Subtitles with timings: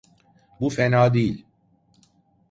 [0.61, 1.45] Bu fena değil.